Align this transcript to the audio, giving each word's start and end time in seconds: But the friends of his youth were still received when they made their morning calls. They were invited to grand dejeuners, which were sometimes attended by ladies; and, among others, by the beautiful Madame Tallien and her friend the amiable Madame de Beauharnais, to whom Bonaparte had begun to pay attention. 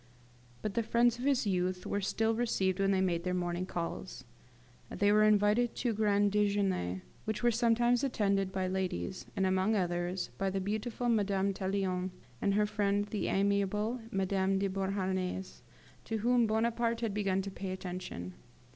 But 0.63 0.73
the 0.73 0.81
friends 0.81 1.19
of 1.19 1.25
his 1.25 1.45
youth 1.45 1.85
were 1.85 2.01
still 2.01 2.33
received 2.33 2.79
when 2.79 2.89
they 2.89 3.01
made 3.01 3.23
their 3.23 3.35
morning 3.35 3.67
calls. 3.67 4.23
They 4.89 5.11
were 5.11 5.21
invited 5.21 5.75
to 5.75 5.93
grand 5.93 6.31
dejeuners, 6.31 7.01
which 7.25 7.43
were 7.43 7.51
sometimes 7.51 8.03
attended 8.03 8.51
by 8.51 8.65
ladies; 8.67 9.27
and, 9.35 9.45
among 9.45 9.75
others, 9.75 10.31
by 10.39 10.49
the 10.49 10.59
beautiful 10.59 11.07
Madame 11.07 11.53
Tallien 11.53 12.09
and 12.41 12.55
her 12.55 12.65
friend 12.65 13.05
the 13.09 13.27
amiable 13.27 14.01
Madame 14.09 14.57
de 14.57 14.67
Beauharnais, 14.69 15.61
to 16.05 16.17
whom 16.17 16.47
Bonaparte 16.47 17.01
had 17.01 17.13
begun 17.13 17.43
to 17.43 17.51
pay 17.51 17.69
attention. 17.69 18.33